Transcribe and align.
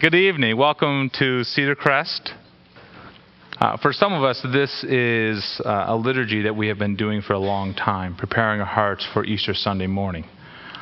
Good 0.00 0.16
evening. 0.16 0.56
Welcome 0.56 1.08
to 1.20 1.44
Cedar 1.44 1.76
Crest. 1.76 2.32
Uh, 3.60 3.76
for 3.76 3.92
some 3.92 4.12
of 4.12 4.24
us, 4.24 4.44
this 4.52 4.82
is 4.82 5.60
uh, 5.64 5.84
a 5.86 5.96
liturgy 5.96 6.42
that 6.42 6.56
we 6.56 6.66
have 6.66 6.80
been 6.80 6.96
doing 6.96 7.22
for 7.22 7.34
a 7.34 7.38
long 7.38 7.74
time, 7.74 8.16
preparing 8.16 8.60
our 8.60 8.66
hearts 8.66 9.06
for 9.12 9.24
Easter 9.24 9.54
Sunday 9.54 9.86
morning. 9.86 10.24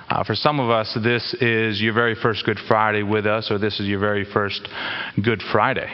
Uh, 0.09 0.25
for 0.25 0.35
some 0.35 0.59
of 0.61 0.71
us, 0.71 0.96
this 1.04 1.35
is 1.43 1.79
your 1.79 1.93
very 1.93 2.14
first 2.14 2.46
Good 2.46 2.59
Friday 2.67 3.03
with 3.03 3.27
us, 3.27 3.51
or 3.51 3.59
this 3.59 3.79
is 3.80 3.87
your 3.87 4.01
very 4.01 4.24
first 4.24 4.67
Good 5.22 5.42
Friday 5.53 5.90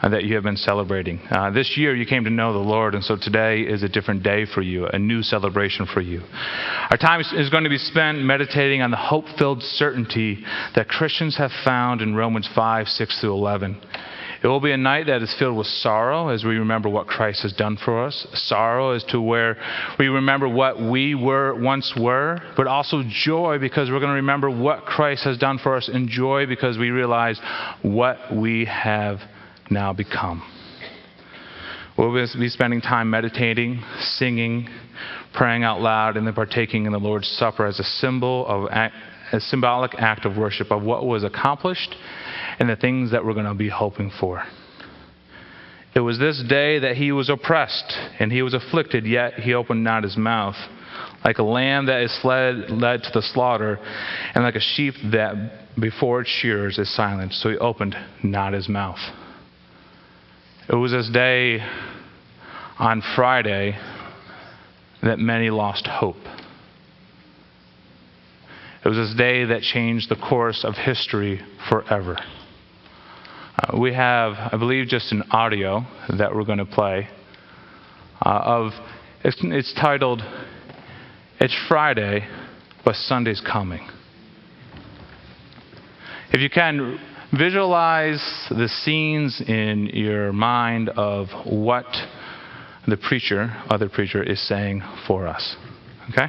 uh, 0.00 0.08
that 0.08 0.24
you 0.24 0.34
have 0.34 0.44
been 0.44 0.56
celebrating. 0.56 1.18
Uh, 1.30 1.50
this 1.50 1.76
year 1.76 1.94
you 1.94 2.06
came 2.06 2.24
to 2.24 2.30
know 2.30 2.52
the 2.52 2.58
Lord, 2.58 2.94
and 2.94 3.04
so 3.04 3.16
today 3.16 3.60
is 3.62 3.82
a 3.82 3.88
different 3.88 4.22
day 4.22 4.46
for 4.46 4.62
you, 4.62 4.86
a 4.86 4.98
new 4.98 5.22
celebration 5.22 5.86
for 5.86 6.00
you. 6.00 6.22
Our 6.90 6.96
time 6.96 7.20
is 7.20 7.50
going 7.50 7.64
to 7.64 7.70
be 7.70 7.78
spent 7.78 8.18
meditating 8.18 8.82
on 8.82 8.90
the 8.90 8.96
hope 8.96 9.24
filled 9.38 9.62
certainty 9.62 10.44
that 10.74 10.88
Christians 10.88 11.36
have 11.36 11.50
found 11.64 12.00
in 12.00 12.14
Romans 12.14 12.48
5 12.54 12.88
6 12.88 13.20
through 13.20 13.34
11. 13.34 13.80
It 14.40 14.46
will 14.46 14.60
be 14.60 14.70
a 14.70 14.76
night 14.76 15.06
that 15.06 15.20
is 15.20 15.34
filled 15.36 15.56
with 15.56 15.66
sorrow 15.66 16.28
as 16.28 16.44
we 16.44 16.58
remember 16.58 16.88
what 16.88 17.08
Christ 17.08 17.42
has 17.42 17.52
done 17.52 17.76
for 17.76 18.04
us. 18.04 18.24
Sorrow 18.34 18.92
as 18.92 19.02
to 19.04 19.20
where 19.20 19.56
we 19.98 20.06
remember 20.06 20.48
what 20.48 20.80
we 20.80 21.16
were 21.16 21.60
once 21.60 21.92
were, 21.98 22.38
but 22.56 22.68
also 22.68 23.02
joy 23.08 23.58
because 23.58 23.90
we're 23.90 23.98
going 23.98 24.10
to 24.10 24.14
remember 24.14 24.48
what 24.48 24.84
Christ 24.84 25.24
has 25.24 25.38
done 25.38 25.58
for 25.58 25.76
us, 25.76 25.88
and 25.88 26.08
joy 26.08 26.46
because 26.46 26.78
we 26.78 26.90
realize 26.90 27.40
what 27.82 28.18
we 28.32 28.66
have 28.66 29.18
now 29.70 29.92
become. 29.92 30.42
We'll 31.96 32.14
be 32.14 32.48
spending 32.48 32.80
time 32.80 33.10
meditating, 33.10 33.82
singing, 33.98 34.68
praying 35.34 35.64
out 35.64 35.80
loud, 35.80 36.16
and 36.16 36.26
then 36.26 36.34
partaking 36.34 36.86
in 36.86 36.92
the 36.92 36.98
Lord's 36.98 37.26
Supper 37.26 37.66
as 37.66 37.80
a 37.80 37.84
symbol 37.84 38.46
of 38.46 38.70
a 39.32 39.40
symbolic 39.40 39.94
act 39.98 40.24
of 40.24 40.36
worship 40.36 40.70
of 40.70 40.82
what 40.82 41.04
was 41.04 41.24
accomplished 41.24 41.94
and 42.60 42.68
the 42.68 42.76
things 42.76 43.10
that 43.10 43.24
we're 43.24 43.34
going 43.34 43.46
to 43.46 43.54
be 43.54 43.68
hoping 43.68 44.12
for. 44.20 44.44
It 45.94 46.00
was 46.00 46.18
this 46.18 46.42
day 46.48 46.78
that 46.78 46.96
he 46.96 47.10
was 47.10 47.28
oppressed 47.28 47.92
and 48.20 48.30
he 48.30 48.42
was 48.42 48.54
afflicted, 48.54 49.04
yet 49.04 49.34
he 49.34 49.54
opened 49.54 49.82
not 49.82 50.04
his 50.04 50.16
mouth. 50.16 50.56
Like 51.24 51.38
a 51.38 51.42
lamb 51.42 51.86
that 51.86 52.02
is 52.02 52.16
fled, 52.22 52.70
led 52.70 53.02
to 53.02 53.10
the 53.12 53.22
slaughter, 53.22 53.78
and 54.34 54.44
like 54.44 54.54
a 54.54 54.60
sheep 54.60 54.94
that 55.10 55.34
before 55.80 56.20
its 56.20 56.30
shearers 56.30 56.78
is 56.78 56.94
silent, 56.94 57.32
so 57.32 57.50
he 57.50 57.58
opened 57.58 57.96
not 58.22 58.52
his 58.52 58.68
mouth. 58.68 59.00
It 60.70 60.74
was 60.74 60.92
this 60.92 61.08
day 61.08 61.60
on 62.78 63.02
Friday 63.16 63.78
that 65.02 65.18
many 65.18 65.48
lost 65.48 65.86
hope. 65.86 66.18
It 68.84 68.88
was 68.88 68.98
this 68.98 69.16
day 69.16 69.46
that 69.46 69.62
changed 69.62 70.10
the 70.10 70.16
course 70.16 70.64
of 70.64 70.74
history 70.74 71.40
forever. 71.70 72.18
Uh, 73.58 73.78
we 73.78 73.94
have, 73.94 74.34
I 74.34 74.58
believe, 74.58 74.88
just 74.88 75.10
an 75.10 75.22
audio 75.30 75.86
that 76.18 76.34
we're 76.34 76.44
going 76.44 76.58
to 76.58 76.66
play 76.66 77.08
uh, 78.20 78.28
of, 78.28 78.72
it's, 79.24 79.38
it's 79.40 79.72
titled, 79.72 80.20
It's 81.40 81.56
Friday, 81.66 82.28
but 82.84 82.94
Sunday's 82.94 83.40
Coming. 83.40 83.88
If 86.30 86.42
you 86.42 86.50
can, 86.50 87.00
visualize 87.36 88.22
the 88.50 88.68
scenes 88.68 89.40
in 89.46 89.90
your 89.92 90.32
mind 90.32 90.88
of 90.90 91.28
what 91.44 91.86
the 92.86 92.96
preacher, 92.96 93.54
other 93.68 93.88
preacher, 93.88 94.22
is 94.22 94.40
saying 94.48 94.82
for 95.06 95.26
us. 95.26 95.56
Okay? 96.10 96.26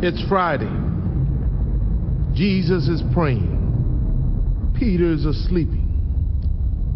It's 0.00 0.22
Friday. 0.28 0.70
Jesus 2.34 2.86
is 2.88 3.02
praying. 3.12 4.74
Peter's 4.78 5.24
asleep. 5.24 5.70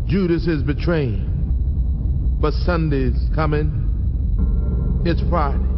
Judas 0.07 0.47
is 0.47 0.63
betraying. 0.63 2.39
But 2.41 2.53
Sunday's 2.53 3.19
coming. 3.35 5.03
It's 5.05 5.21
Friday. 5.29 5.72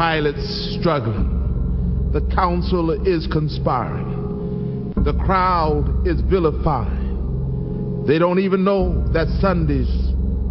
Pilate's 0.00 0.78
struggling. 0.80 2.08
The 2.14 2.22
council 2.34 3.06
is 3.06 3.26
conspiring. 3.26 4.94
The 5.04 5.12
crowd 5.12 6.08
is 6.08 6.22
vilifying. 6.22 8.06
They 8.06 8.18
don't 8.18 8.38
even 8.38 8.64
know 8.64 9.06
that 9.12 9.28
Sunday's 9.42 9.90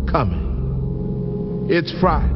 coming. 0.08 1.66
It's 1.68 1.92
Friday. 2.00 2.32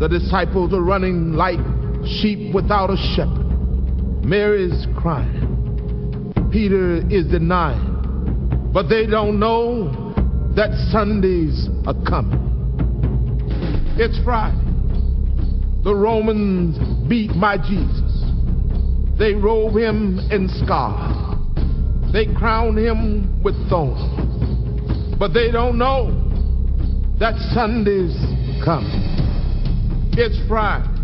The 0.00 0.08
disciples 0.08 0.74
are 0.74 0.82
running 0.82 1.34
like 1.34 1.60
sheep 2.04 2.52
without 2.52 2.90
a 2.90 2.96
shepherd. 3.14 4.24
Mary's 4.24 4.88
crying. 4.96 6.32
Peter 6.50 6.96
is 7.12 7.28
denying. 7.28 8.70
But 8.74 8.88
they 8.88 9.06
don't 9.06 9.38
know 9.38 9.92
that 10.56 10.72
Sundays 10.90 11.68
are 11.86 11.94
coming. 12.04 12.42
It's 13.96 14.18
Friday. 14.24 14.67
The 15.84 15.94
Romans 15.94 16.78
beat 17.08 17.34
my 17.34 17.56
Jesus. 17.56 18.24
They 19.18 19.34
robe 19.34 19.76
him 19.76 20.18
in 20.30 20.48
scarlet. 20.64 21.38
They 22.12 22.32
crown 22.34 22.76
him 22.76 23.42
with 23.42 23.54
thorns. 23.68 25.18
But 25.18 25.32
they 25.34 25.50
don't 25.50 25.78
know 25.78 26.10
that 27.18 27.34
Sunday's 27.52 28.16
coming. 28.64 29.04
It's 30.16 30.38
Friday 30.48 30.98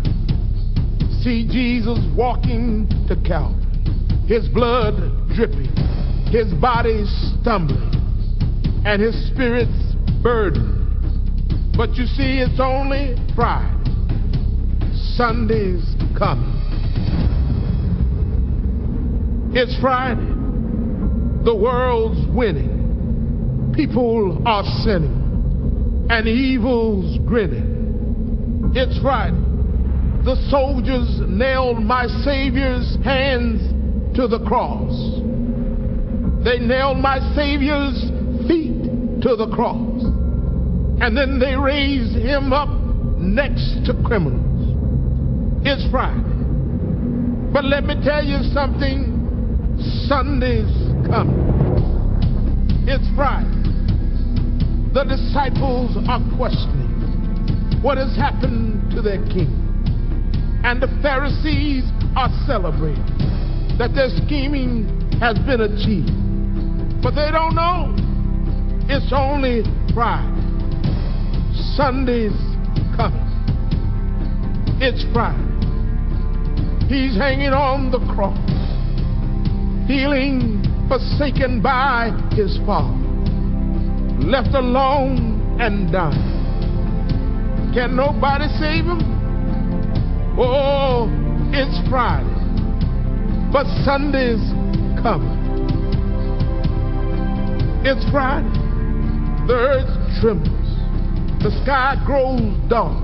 see 1.25 1.47
Jesus 1.47 1.97
walking 2.15 2.87
to 3.07 3.15
Calvary, 3.27 3.65
his 4.27 4.47
blood 4.49 4.93
dripping, 5.33 5.73
his 6.29 6.53
body 6.61 7.03
stumbling, 7.41 7.81
and 8.85 9.01
his 9.01 9.15
spirit's 9.31 9.95
burdened. 10.21 11.73
But 11.75 11.95
you 11.95 12.05
see, 12.05 12.45
it's 12.45 12.59
only 12.59 13.15
Friday. 13.35 13.74
Sunday's 15.15 15.83
coming. 16.17 16.51
It's 19.53 19.79
Friday. 19.79 20.25
The 21.45 21.55
world's 21.55 22.27
winning. 22.35 23.73
People 23.75 24.43
are 24.45 24.63
sinning. 24.83 26.07
And 26.09 26.27
evil's 26.27 27.17
grinning. 27.27 28.73
It's 28.75 28.99
Friday 29.01 29.45
the 30.25 30.35
soldiers 30.49 31.21
nailed 31.29 31.83
my 31.83 32.07
Savior's 32.25 32.97
hands 33.03 33.61
to 34.17 34.27
the 34.27 34.39
cross. 34.47 34.91
They 36.43 36.57
nailed 36.57 36.97
my 36.97 37.19
Savior's 37.35 38.01
feet 38.47 39.21
to 39.21 39.35
the 39.35 39.51
cross. 39.53 40.01
And 40.99 41.15
then 41.15 41.37
they 41.37 41.55
raised 41.55 42.15
him 42.15 42.53
up 42.53 42.69
next 43.19 43.85
to 43.85 43.93
criminals. 44.03 44.54
It's 45.67 45.89
Friday. 45.89 46.21
But 47.51 47.65
let 47.65 47.85
me 47.85 47.95
tell 48.03 48.23
you 48.23 48.37
something 48.53 49.09
Sunday's 50.07 50.69
coming. 51.09 51.41
It's 52.87 53.03
Friday. 53.15 53.49
The 54.93 55.03
disciples 55.09 55.97
are 56.07 56.21
questioning 56.37 57.81
what 57.81 57.97
has 57.97 58.15
happened 58.15 58.91
to 58.91 59.01
their 59.01 59.17
king. 59.33 59.49
And 60.63 60.79
the 60.79 60.87
Pharisees 61.01 61.83
are 62.15 62.29
celebrating 62.45 63.01
that 63.79 63.89
their 63.95 64.09
scheming 64.21 64.85
has 65.19 65.33
been 65.49 65.61
achieved. 65.61 66.13
But 67.01 67.15
they 67.15 67.31
don't 67.31 67.55
know 67.55 67.95
it's 68.87 69.11
only 69.11 69.63
Friday. 69.95 70.29
Sunday's 71.75 72.37
coming. 72.95 73.25
It's 74.79 75.03
Friday. 75.11 75.54
He's 76.87 77.17
hanging 77.17 77.49
on 77.49 77.89
the 77.89 77.97
cross, 78.13 78.37
feeling 79.87 80.61
forsaken 80.87 81.59
by 81.59 82.11
his 82.35 82.59
Father, 82.65 82.93
left 84.21 84.53
alone 84.53 85.57
and 85.59 85.91
dying. 85.91 87.73
Can 87.73 87.95
nobody 87.95 88.47
save 88.59 88.85
him? 88.85 89.01
Oh, 90.37 91.09
it's 91.51 91.89
Friday, 91.89 92.29
but 93.51 93.65
Sunday's 93.83 94.45
coming. 95.01 95.41
It's 97.83 98.05
Friday. 98.11 98.47
The 99.47 99.53
earth 99.53 100.21
trembles. 100.21 100.69
The 101.41 101.51
sky 101.63 101.95
grows 102.05 102.53
dark. 102.69 103.03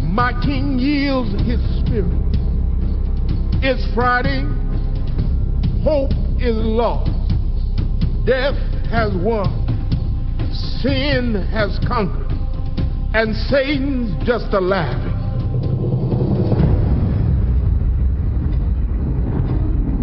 My 0.00 0.32
King 0.44 0.78
yields 0.78 1.32
his 1.46 1.60
spirit 1.80 2.29
is 3.62 3.86
Friday. 3.94 4.42
Hope 5.84 6.12
is 6.40 6.56
lost. 6.56 7.10
Death 8.26 8.56
has 8.90 9.12
won. 9.22 9.66
Sin 10.80 11.34
has 11.52 11.78
conquered. 11.86 12.30
And 13.12 13.34
Satan's 13.34 14.26
just 14.26 14.52
a 14.52 14.60
laughing. 14.60 15.16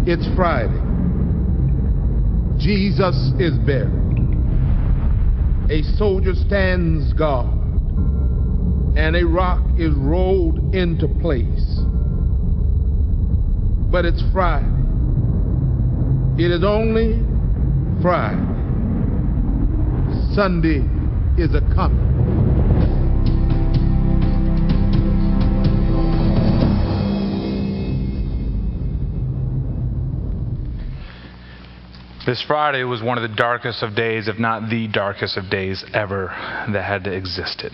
It's 0.06 0.26
Friday. 0.36 0.80
Jesus 2.58 3.32
is 3.38 3.58
buried. 3.58 4.08
A 5.70 5.82
soldier 5.96 6.34
stands 6.34 7.12
guard, 7.12 7.54
and 8.96 9.16
a 9.16 9.26
rock 9.26 9.62
is 9.78 9.94
rolled 9.94 10.74
into 10.74 11.08
place. 11.20 11.77
But 13.90 14.04
it's 14.04 14.22
Friday. 14.32 14.66
It 16.38 16.50
is 16.50 16.62
only 16.62 17.20
Friday. 18.02 18.44
Sunday 20.34 20.84
is 21.42 21.54
a 21.54 21.62
coming. 21.74 22.08
This 32.26 32.44
Friday 32.46 32.84
was 32.84 33.02
one 33.02 33.16
of 33.16 33.22
the 33.28 33.34
darkest 33.34 33.82
of 33.82 33.94
days, 33.96 34.28
if 34.28 34.38
not 34.38 34.68
the 34.68 34.86
darkest 34.88 35.38
of 35.38 35.48
days 35.48 35.82
ever 35.94 36.26
that 36.70 36.84
had 36.84 37.06
existed. 37.06 37.72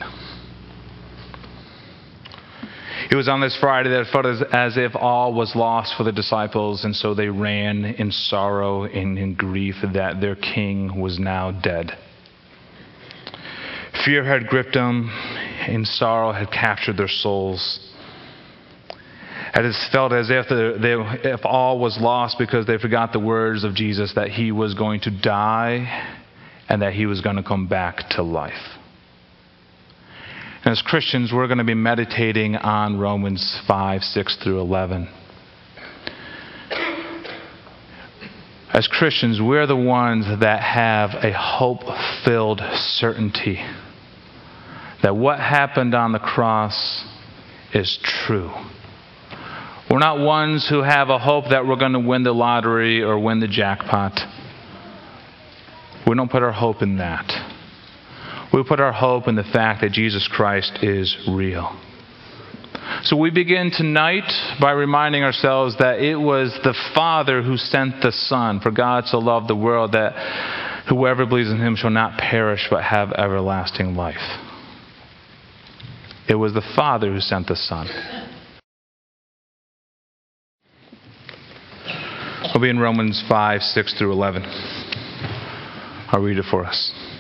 It 3.11 3.17
was 3.17 3.29
on 3.29 3.41
this 3.41 3.57
Friday 3.61 3.91
that 3.91 4.01
it 4.01 4.07
felt 4.09 4.27
as, 4.27 4.43
as, 4.53 4.77
if 4.77 4.97
all 4.97 5.35
was 5.35 5.55
lost 5.55 5.95
for 5.97 6.05
the 6.05 6.13
disciples, 6.13 6.85
and 6.85 6.97
so 6.97 7.15
they 7.15 7.29
ran 7.29 7.85
in 7.85 8.11
sorrow 8.11 8.85
and 8.85 9.19
in 9.19 9.35
grief 9.35 9.77
that 9.93 10.21
their 10.21 10.37
king 10.37 11.01
was 11.01 11.19
now 11.19 11.51
dead. 11.51 11.97
Fear 14.05 14.25
had 14.25 14.47
gripped 14.49 14.75
them, 14.75 15.11
and 15.11 15.87
sorrow 15.87 16.33
had 16.33 16.51
captured 16.51 16.97
their 16.97 17.09
souls. 17.09 17.81
And 19.53 19.67
it 19.67 19.75
felt 19.93 20.13
as 20.13 20.31
if, 20.31 20.49
the, 20.49 20.79
they, 20.81 21.31
if 21.31 21.45
all 21.45 21.79
was 21.79 21.99
lost 22.01 22.39
because 22.39 22.67
they 22.67 22.79
forgot 22.79 23.13
the 23.13 23.21
words 23.21 23.65
of 23.65 23.75
Jesus 23.75 24.13
that 24.15 24.29
he 24.31 24.51
was 24.51 24.75
going 24.75 25.01
to 25.03 25.11
die 25.11 26.21
and 26.69 26.83
that 26.83 26.95
he 26.95 27.07
was 27.07 27.21
going 27.21 27.37
to 27.37 27.43
come 27.43 27.69
back 27.69 28.09
to 28.11 28.23
life. 28.23 28.53
As 30.65 30.81
Christians, 30.81 31.31
we're 31.31 31.47
going 31.47 31.59
to 31.59 31.65
be 31.65 31.75
meditating 31.75 32.57
on 32.57 32.99
Romans 32.99 33.61
5, 33.69 34.03
6 34.03 34.37
through 34.37 34.61
11. 34.61 35.11
As 38.73 38.89
Christians, 38.89 39.43
we're 39.43 39.67
the 39.67 39.77
ones 39.77 40.25
that 40.41 40.63
have 40.63 41.11
a 41.23 41.35
hope 41.35 41.83
filled 42.25 42.63
certainty 42.77 43.63
that 45.03 45.15
what 45.15 45.39
happened 45.39 45.95
on 45.95 46.13
the 46.13 46.19
cross 46.19 47.05
is 47.75 47.99
true. 48.03 48.51
We're 49.91 49.99
not 49.99 50.19
ones 50.19 50.67
who 50.67 50.81
have 50.81 51.11
a 51.11 51.19
hope 51.19 51.51
that 51.51 51.67
we're 51.67 51.77
going 51.77 51.93
to 51.93 51.99
win 51.99 52.23
the 52.23 52.33
lottery 52.33 53.03
or 53.03 53.19
win 53.19 53.41
the 53.41 53.49
jackpot. 53.49 54.19
We 56.07 56.15
don't 56.15 56.31
put 56.31 56.43
our 56.43 56.53
hope 56.53 56.81
in 56.81 56.97
that. 56.97 57.44
We 58.55 58.63
put 58.63 58.79
our 58.79 58.93
hope 58.93 59.27
in 59.27 59.35
the 59.35 59.43
fact 59.43 59.81
that 59.81 59.91
Jesus 59.91 60.29
Christ 60.29 60.79
is 60.81 61.17
real. 61.29 61.77
So 63.03 63.17
we 63.17 63.31
begin 63.33 63.73
tonight 63.73 64.31
by 64.61 64.71
reminding 64.71 65.25
ourselves 65.25 65.77
that 65.79 65.99
it 65.99 66.15
was 66.15 66.57
the 66.63 66.75
Father 66.95 67.43
who 67.43 67.57
sent 67.57 68.01
the 68.01 68.13
Son, 68.13 68.61
for 68.61 68.71
God 68.71 69.07
so 69.07 69.19
loved 69.19 69.49
the 69.49 69.57
world 69.57 69.91
that 69.93 70.85
whoever 70.89 71.27
believes 71.27 71.51
in 71.51 71.59
him 71.59 71.75
shall 71.75 71.91
not 71.91 72.17
perish 72.17 72.69
but 72.71 72.85
have 72.85 73.11
everlasting 73.15 73.97
life. 73.97 74.39
It 76.29 76.37
was 76.37 76.55
the 76.55 76.63
Father 76.77 77.13
who 77.13 77.19
sent 77.19 77.49
the 77.49 77.57
Son. 77.57 77.89
We'll 82.55 82.63
be 82.63 82.71
in 82.71 82.79
Romans 82.79 83.21
5, 83.29 83.63
6 83.63 83.95
through 83.99 84.13
11. 84.13 84.45
I'll 86.13 86.23
read 86.23 86.39
it 86.39 86.45
for 86.49 86.65
us. 86.65 87.14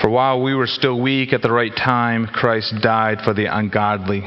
For 0.00 0.10
while 0.10 0.40
we 0.42 0.54
were 0.54 0.66
still 0.66 1.00
weak 1.00 1.32
at 1.32 1.42
the 1.42 1.50
right 1.50 1.74
time, 1.74 2.26
Christ 2.26 2.74
died 2.82 3.22
for 3.22 3.32
the 3.32 3.46
ungodly. 3.46 4.24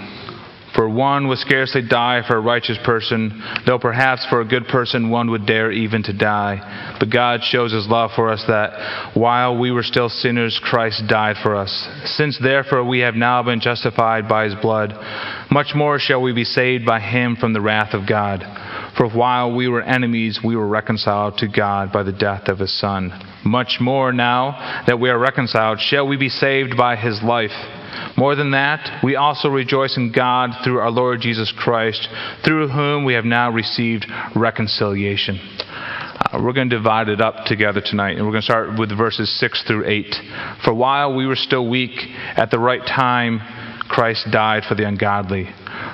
For 0.80 0.88
one 0.88 1.28
would 1.28 1.40
scarcely 1.40 1.82
die 1.82 2.22
for 2.26 2.38
a 2.38 2.40
righteous 2.40 2.78
person, 2.86 3.44
though 3.66 3.80
perhaps 3.80 4.26
for 4.28 4.40
a 4.40 4.46
good 4.46 4.66
person 4.70 5.10
one 5.10 5.30
would 5.30 5.46
dare 5.46 5.74
even 5.74 6.04
to 6.04 6.14
die. 6.14 6.96
But 6.98 7.10
God 7.10 7.44
shows 7.44 7.74
his 7.74 7.86
love 7.90 8.12
for 8.16 8.30
us 8.30 8.46
that 8.48 9.14
while 9.14 9.58
we 9.58 9.72
were 9.72 9.84
still 9.84 10.08
sinners, 10.08 10.58
Christ 10.64 11.04
died 11.10 11.36
for 11.44 11.58
us. 11.58 11.70
Since 12.06 12.40
therefore 12.40 12.86
we 12.86 13.00
have 13.00 13.16
now 13.16 13.44
been 13.44 13.60
justified 13.60 14.30
by 14.30 14.46
his 14.46 14.56
blood, 14.56 14.94
much 15.52 15.76
more 15.76 16.00
shall 16.00 16.22
we 16.22 16.32
be 16.32 16.46
saved 16.46 16.86
by 16.86 17.02
him 17.02 17.36
from 17.36 17.52
the 17.52 17.60
wrath 17.60 17.94
of 17.94 18.08
God. 18.08 18.46
For 18.96 19.10
while 19.10 19.54
we 19.54 19.68
were 19.68 19.82
enemies, 19.82 20.40
we 20.42 20.56
were 20.56 20.66
reconciled 20.66 21.40
to 21.40 21.50
God 21.50 21.92
by 21.92 22.04
the 22.04 22.14
death 22.14 22.48
of 22.48 22.60
his 22.60 22.72
Son. 22.80 23.12
Much 23.44 23.80
more 23.82 24.14
now 24.14 24.84
that 24.88 25.02
we 25.02 25.10
are 25.10 25.20
reconciled, 25.20 25.82
shall 25.82 26.08
we 26.08 26.16
be 26.16 26.30
saved 26.30 26.78
by 26.78 26.96
his 26.96 27.22
life. 27.22 27.79
More 28.18 28.36
than 28.36 28.52
that, 28.52 29.04
we 29.04 29.16
also 29.16 29.50
rejoice 29.50 29.98
in 29.98 30.12
God 30.12 30.52
through 30.64 30.80
our 30.80 30.92
Lord 30.92 31.22
Jesus 31.22 31.54
Christ, 31.56 32.08
through 32.46 32.70
whom 32.70 33.06
we 33.06 33.14
have 33.14 33.26
now 33.26 33.52
received 33.52 34.06
reconciliation. 34.36 35.38
Uh, 35.38 36.42
we're 36.44 36.54
going 36.54 36.70
to 36.70 36.78
divide 36.78 37.10
it 37.10 37.22
up 37.22 37.46
together 37.46 37.82
tonight, 37.82 38.18
and 38.18 38.26
we're 38.26 38.32
going 38.32 38.42
to 38.42 38.46
start 38.46 38.78
with 38.78 38.96
verses 38.96 39.30
6 39.40 39.64
through 39.64 39.88
8. 39.88 40.16
For 40.64 40.74
while 40.74 41.16
we 41.16 41.26
were 41.26 41.36
still 41.36 41.68
weak, 41.68 41.92
at 42.36 42.52
the 42.52 42.60
right 42.60 42.86
time, 42.86 43.40
Christ 43.90 44.28
died 44.32 44.64
for 44.66 44.76
the 44.76 44.88
ungodly. 44.88 45.50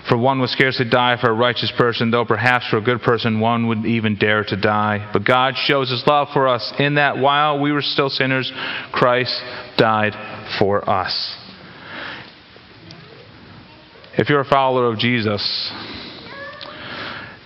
For 0.09 0.17
one 0.17 0.39
would 0.41 0.49
scarcely 0.49 0.87
die 0.89 1.17
for 1.19 1.29
a 1.29 1.33
righteous 1.33 1.71
person, 1.77 2.11
though 2.11 2.25
perhaps 2.25 2.67
for 2.67 2.77
a 2.77 2.81
good 2.81 3.01
person 3.01 3.39
one 3.39 3.67
would 3.67 3.85
even 3.85 4.17
dare 4.17 4.43
to 4.43 4.55
die. 4.55 5.09
But 5.13 5.25
God 5.25 5.55
shows 5.55 5.89
his 5.89 6.05
love 6.05 6.27
for 6.33 6.47
us 6.47 6.73
in 6.77 6.95
that 6.95 7.17
while 7.17 7.59
we 7.59 7.71
were 7.71 7.81
still 7.81 8.09
sinners, 8.09 8.51
Christ 8.91 9.41
died 9.77 10.13
for 10.59 10.87
us. 10.89 11.35
If 14.17 14.29
you're 14.29 14.39
a 14.39 14.45
follower 14.45 14.87
of 14.87 14.97
Jesus, 14.97 15.71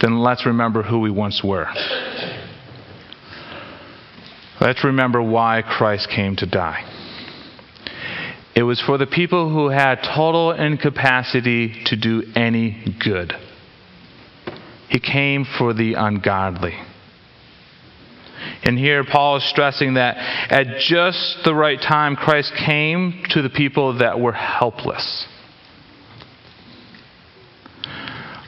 then 0.02 0.20
let's 0.20 0.46
remember 0.46 0.84
who 0.84 1.00
we 1.00 1.10
once 1.10 1.44
were. 1.44 1.68
Let's 4.62 4.84
remember 4.84 5.20
why 5.20 5.64
Christ 5.64 6.10
came 6.10 6.36
to 6.36 6.46
die. 6.46 6.86
It 8.56 8.62
was 8.62 8.80
for 8.82 9.00
the 9.00 9.08
people 9.08 9.50
who 9.50 9.70
had 9.70 10.04
total 10.04 10.52
incapacity 10.52 11.86
to 11.86 11.96
do 11.96 12.24
any 12.36 12.96
good. 13.00 13.34
He 14.90 15.00
came 15.00 15.46
for 15.46 15.74
the 15.74 15.96
ungodly. 15.96 16.78
And 18.64 18.78
here 18.78 19.04
Paul 19.04 19.38
is 19.38 19.44
stressing 19.46 19.96
that 19.96 20.18
at 20.52 20.80
just 20.82 21.44
the 21.44 21.56
right 21.56 21.82
time, 21.82 22.16
Christ 22.16 22.54
came 22.54 23.24
to 23.30 23.42
the 23.42 23.50
people 23.50 23.98
that 24.00 24.20
were 24.20 24.34
helpless. 24.34 25.26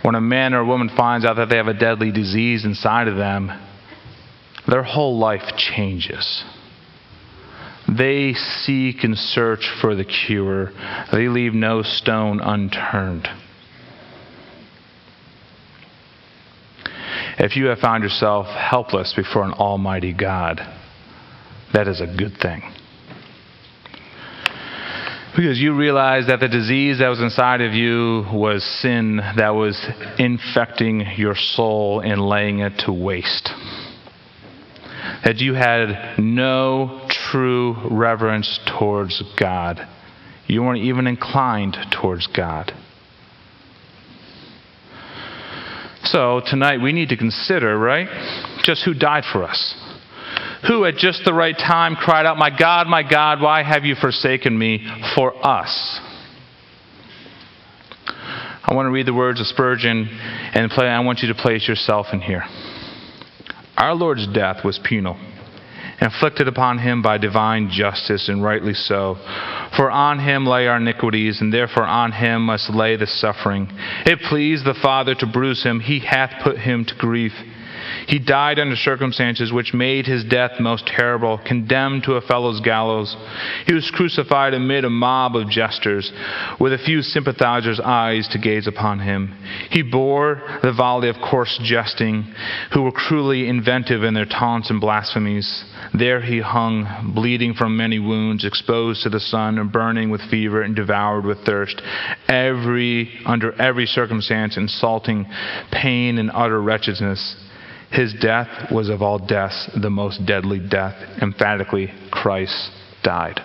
When 0.03 0.15
a 0.15 0.21
man 0.21 0.53
or 0.53 0.59
a 0.59 0.65
woman 0.65 0.89
finds 0.89 1.25
out 1.25 1.35
that 1.35 1.49
they 1.49 1.57
have 1.57 1.67
a 1.67 1.73
deadly 1.73 2.11
disease 2.11 2.65
inside 2.65 3.07
of 3.07 3.17
them, 3.17 3.51
their 4.67 4.83
whole 4.83 5.17
life 5.17 5.55
changes. 5.57 6.43
They 7.87 8.33
seek 8.33 9.03
and 9.03 9.17
search 9.17 9.69
for 9.81 9.95
the 9.95 10.05
cure. 10.05 10.71
They 11.11 11.27
leave 11.27 11.53
no 11.53 11.81
stone 11.81 12.39
unturned. 12.39 13.27
If 17.37 17.55
you 17.55 17.65
have 17.67 17.79
found 17.79 18.03
yourself 18.03 18.47
helpless 18.47 19.13
before 19.15 19.43
an 19.43 19.53
almighty 19.53 20.13
God, 20.13 20.61
that 21.73 21.87
is 21.87 21.99
a 21.99 22.07
good 22.07 22.37
thing. 22.37 22.61
Because 25.35 25.61
you 25.61 25.73
realized 25.73 26.27
that 26.27 26.41
the 26.41 26.49
disease 26.49 26.99
that 26.99 27.07
was 27.07 27.21
inside 27.21 27.61
of 27.61 27.73
you 27.73 28.25
was 28.33 28.65
sin 28.81 29.15
that 29.37 29.51
was 29.51 29.81
infecting 30.19 31.05
your 31.15 31.35
soul 31.35 32.01
and 32.01 32.21
laying 32.21 32.59
it 32.59 32.79
to 32.79 32.91
waste. 32.91 33.49
That 35.23 35.37
you 35.37 35.53
had 35.53 36.19
no 36.19 37.07
true 37.09 37.77
reverence 37.89 38.59
towards 38.77 39.23
God. 39.39 39.87
You 40.47 40.63
weren't 40.63 40.83
even 40.83 41.07
inclined 41.07 41.77
towards 41.91 42.27
God. 42.27 42.73
So 46.03 46.41
tonight 46.45 46.81
we 46.81 46.91
need 46.91 47.09
to 47.09 47.17
consider, 47.17 47.77
right, 47.77 48.09
just 48.63 48.83
who 48.83 48.93
died 48.93 49.23
for 49.31 49.43
us. 49.43 49.75
Who 50.67 50.85
at 50.85 50.95
just 50.95 51.23
the 51.25 51.33
right 51.33 51.57
time 51.57 51.95
cried 51.95 52.25
out, 52.25 52.37
My 52.37 52.55
God, 52.55 52.87
my 52.87 53.03
God, 53.03 53.41
why 53.41 53.63
have 53.63 53.83
you 53.83 53.95
forsaken 53.95 54.57
me 54.57 54.85
for 55.15 55.33
us? 55.45 55.99
I 58.63 58.73
want 58.73 58.85
to 58.85 58.91
read 58.91 59.07
the 59.07 59.13
words 59.13 59.41
of 59.41 59.47
Spurgeon 59.47 60.07
and 60.53 60.69
play, 60.71 60.87
I 60.87 60.99
want 60.99 61.19
you 61.19 61.33
to 61.33 61.35
place 61.35 61.67
yourself 61.67 62.07
in 62.13 62.21
here. 62.21 62.43
Our 63.77 63.95
Lord's 63.95 64.27
death 64.27 64.63
was 64.63 64.79
penal 64.79 65.17
inflicted 66.01 66.47
upon 66.47 66.79
him 66.79 67.01
by 67.01 67.17
divine 67.17 67.69
justice, 67.69 68.27
and 68.27 68.43
rightly 68.43 68.73
so. 68.73 69.15
For 69.77 69.89
on 69.91 70.19
him 70.19 70.45
lay 70.45 70.67
our 70.67 70.77
iniquities, 70.77 71.39
and 71.39 71.53
therefore 71.53 71.85
on 71.85 72.11
him 72.11 72.45
must 72.45 72.71
lay 72.71 72.95
the 72.95 73.05
suffering. 73.05 73.67
It 74.05 74.19
pleased 74.27 74.65
the 74.65 74.73
Father 74.73 75.13
to 75.15 75.27
bruise 75.27 75.63
him, 75.63 75.79
he 75.79 75.99
hath 75.99 76.43
put 76.43 76.57
him 76.57 76.85
to 76.85 76.95
grief. 76.95 77.33
He 78.07 78.19
died 78.19 78.59
under 78.59 78.75
circumstances 78.75 79.53
which 79.53 79.73
made 79.73 80.05
his 80.05 80.23
death 80.23 80.59
most 80.59 80.85
terrible, 80.87 81.37
condemned 81.37 82.03
to 82.03 82.15
a 82.15 82.21
fellow's 82.21 82.59
gallows. 82.61 83.15
He 83.65 83.73
was 83.73 83.91
crucified 83.91 84.53
amid 84.53 84.85
a 84.85 84.89
mob 84.89 85.35
of 85.35 85.49
jesters, 85.49 86.11
with 86.59 86.73
a 86.73 86.77
few 86.77 87.01
sympathizers' 87.01 87.79
eyes 87.79 88.27
to 88.29 88.37
gaze 88.37 88.67
upon 88.67 88.99
him. 88.99 89.35
He 89.69 89.81
bore 89.81 90.41
the 90.61 90.73
volley 90.73 91.09
of 91.09 91.17
coarse 91.21 91.57
jesting, 91.63 92.33
who 92.73 92.83
were 92.83 92.91
cruelly 92.91 93.47
inventive 93.47 94.03
in 94.03 94.13
their 94.13 94.25
taunts 94.25 94.69
and 94.69 94.81
blasphemies. 94.81 95.65
There 95.93 96.21
he 96.21 96.39
hung, 96.39 97.13
bleeding 97.15 97.53
from 97.53 97.77
many 97.77 97.99
wounds, 97.99 98.45
exposed 98.45 99.03
to 99.03 99.09
the 99.09 99.19
sun, 99.19 99.57
and 99.57 99.71
burning 99.71 100.09
with 100.09 100.21
fever 100.29 100.61
and 100.61 100.75
devoured 100.75 101.25
with 101.25 101.45
thirst. 101.45 101.81
Every, 102.27 103.09
under 103.25 103.53
every 103.61 103.85
circumstance, 103.85 104.57
insulting 104.57 105.25
pain 105.71 106.17
and 106.17 106.31
utter 106.33 106.61
wretchedness. 106.61 107.35
His 107.91 108.13
death 108.13 108.71
was 108.71 108.87
of 108.87 109.01
all 109.01 109.19
deaths 109.19 109.69
the 109.79 109.89
most 109.89 110.25
deadly 110.25 110.59
death. 110.59 110.95
Emphatically, 111.21 111.91
Christ 112.09 112.71
died. 113.03 113.41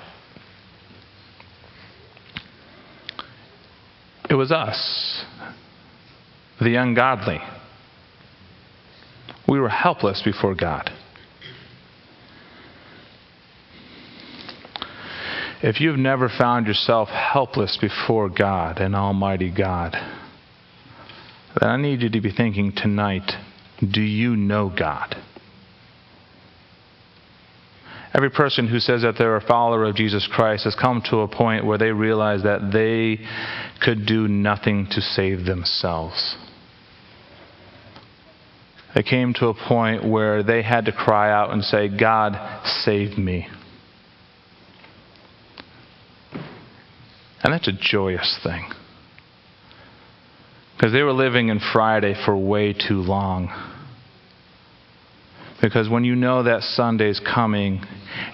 It 4.31 4.35
was 4.35 4.53
us, 4.53 5.25
the 6.61 6.77
ungodly. 6.77 7.41
We 9.49 9.59
were 9.59 9.69
helpless 9.69 10.23
before 10.25 10.55
God. 10.55 10.91
If 15.63 15.81
you've 15.81 15.99
never 15.99 16.29
found 16.29 16.67
yourself 16.67 17.09
helpless 17.09 17.79
before 17.81 18.29
God, 18.29 18.79
an 18.79 18.95
Almighty 18.95 19.51
God, 19.51 19.97
then 21.59 21.69
I 21.69 21.77
need 21.77 22.03
you 22.03 22.11
to 22.11 22.21
be 22.21 22.31
thinking 22.31 22.73
tonight 22.73 23.33
do 23.81 24.01
you 24.01 24.37
know 24.37 24.73
God? 24.77 25.17
Every 28.15 28.31
person 28.31 28.67
who 28.67 28.81
says 28.81 29.03
that 29.03 29.17
they're 29.19 29.37
a 29.37 29.47
follower 29.47 29.85
of 29.85 29.95
Jesus 29.95 30.27
Christ 30.33 30.65
has 30.65 30.75
come 30.75 31.03
to 31.11 31.19
a 31.19 31.29
point 31.29 31.67
where 31.67 31.77
they 31.77 31.91
realize 31.91 32.43
that 32.45 32.71
they 32.73 33.23
could 33.83 34.07
do 34.07 34.27
nothing 34.27 34.87
to 34.93 35.03
save 35.03 35.45
themselves. 35.45 36.37
They 38.95 39.03
came 39.03 39.35
to 39.35 39.49
a 39.49 39.55
point 39.55 40.09
where 40.09 40.43
they 40.43 40.63
had 40.63 40.87
to 40.87 40.93
cry 40.93 41.31
out 41.31 41.53
and 41.53 41.63
say, 41.63 41.89
God, 41.89 42.65
save 42.65 43.19
me. 43.19 43.49
And 47.43 47.53
that's 47.53 47.69
a 47.69 47.73
joyous 47.79 48.41
thing. 48.43 48.73
Because 50.77 50.93
they 50.93 51.03
were 51.03 51.13
living 51.13 51.49
in 51.49 51.59
Friday 51.73 52.15
for 52.25 52.37
way 52.37 52.75
too 52.75 53.01
long. 53.01 53.49
Because 55.63 55.89
when 55.89 56.05
you 56.05 56.15
know 56.15 56.43
that 56.43 56.63
Sunday's 56.63 57.19
coming 57.21 57.81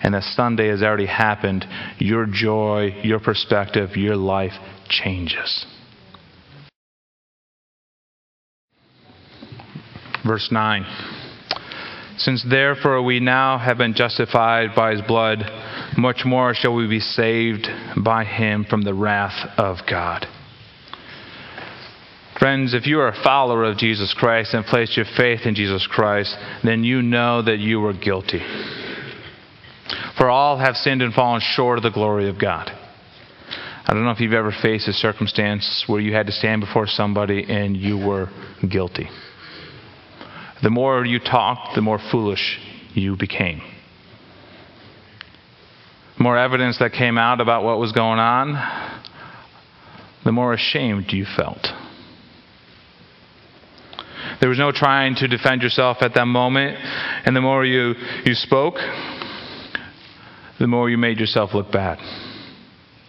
and 0.02 0.14
that 0.14 0.24
Sunday 0.24 0.68
has 0.68 0.82
already 0.82 1.06
happened, 1.06 1.64
your 1.98 2.26
joy, 2.26 3.00
your 3.04 3.20
perspective, 3.20 3.96
your 3.96 4.16
life 4.16 4.52
changes. 4.88 5.64
Verse 10.26 10.48
9 10.50 10.84
Since 12.16 12.44
therefore 12.48 13.02
we 13.02 13.20
now 13.20 13.58
have 13.58 13.78
been 13.78 13.94
justified 13.94 14.70
by 14.74 14.92
his 14.92 15.02
blood, 15.02 15.38
much 15.96 16.22
more 16.24 16.54
shall 16.54 16.74
we 16.74 16.88
be 16.88 17.00
saved 17.00 17.68
by 18.02 18.24
him 18.24 18.64
from 18.68 18.82
the 18.82 18.94
wrath 18.94 19.48
of 19.58 19.78
God. 19.88 20.26
Friends, 22.42 22.74
if 22.74 22.88
you 22.88 22.98
are 22.98 23.06
a 23.06 23.22
follower 23.22 23.62
of 23.62 23.78
Jesus 23.78 24.12
Christ 24.14 24.52
and 24.52 24.66
place 24.66 24.96
your 24.96 25.06
faith 25.16 25.42
in 25.44 25.54
Jesus 25.54 25.86
Christ, 25.86 26.36
then 26.64 26.82
you 26.82 27.00
know 27.00 27.40
that 27.40 27.60
you 27.60 27.78
were 27.78 27.92
guilty. 27.92 28.42
For 30.18 30.28
all 30.28 30.58
have 30.58 30.76
sinned 30.76 31.02
and 31.02 31.14
fallen 31.14 31.40
short 31.40 31.78
of 31.78 31.84
the 31.84 31.92
glory 31.92 32.28
of 32.28 32.40
God. 32.40 32.68
I 33.86 33.94
don't 33.94 34.02
know 34.02 34.10
if 34.10 34.18
you've 34.18 34.32
ever 34.32 34.50
faced 34.50 34.88
a 34.88 34.92
circumstance 34.92 35.84
where 35.86 36.00
you 36.00 36.14
had 36.14 36.26
to 36.26 36.32
stand 36.32 36.62
before 36.62 36.88
somebody 36.88 37.46
and 37.48 37.76
you 37.76 37.96
were 37.96 38.28
guilty. 38.68 39.08
The 40.64 40.70
more 40.70 41.06
you 41.06 41.20
talked, 41.20 41.76
the 41.76 41.80
more 41.80 42.00
foolish 42.10 42.58
you 42.92 43.16
became. 43.16 43.62
The 46.18 46.24
more 46.24 46.36
evidence 46.36 46.80
that 46.80 46.92
came 46.92 47.18
out 47.18 47.40
about 47.40 47.62
what 47.62 47.78
was 47.78 47.92
going 47.92 48.18
on, 48.18 49.00
the 50.24 50.32
more 50.32 50.52
ashamed 50.52 51.12
you 51.12 51.24
felt. 51.24 51.68
There 54.42 54.48
was 54.48 54.58
no 54.58 54.72
trying 54.72 55.14
to 55.14 55.28
defend 55.28 55.62
yourself 55.62 55.98
at 56.00 56.14
that 56.14 56.26
moment. 56.26 56.76
And 57.24 57.36
the 57.36 57.40
more 57.40 57.64
you, 57.64 57.94
you 58.24 58.34
spoke, 58.34 58.74
the 60.58 60.66
more 60.66 60.90
you 60.90 60.98
made 60.98 61.20
yourself 61.20 61.54
look 61.54 61.70
bad. 61.70 61.98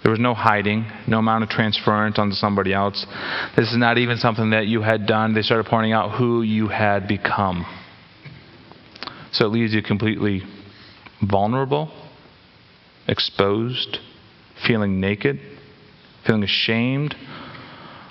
There 0.04 0.12
was 0.12 0.20
no 0.20 0.36
hiding, 0.36 0.86
no 1.08 1.18
amount 1.18 1.44
of 1.44 1.50
transference 1.50 2.20
onto 2.20 2.36
somebody 2.36 2.72
else. 2.72 3.04
This 3.56 3.72
is 3.72 3.78
not 3.78 3.98
even 3.98 4.18
something 4.18 4.52
that 4.52 4.68
you 4.68 4.84
had 4.84 5.08
done. 5.08 5.34
They 5.34 5.42
started 5.42 5.66
pointing 5.66 5.92
out 5.92 6.20
who 6.20 6.44
you 6.44 6.68
had 6.68 7.08
become. 7.08 7.66
So 9.32 9.48
it 9.48 9.50
leaves 9.50 9.74
you 9.74 9.82
completely 9.82 10.44
vulnerable, 11.20 11.92
exposed, 13.08 13.98
feeling 14.68 15.00
naked, 15.00 15.40
feeling 16.28 16.44
ashamed 16.44 17.16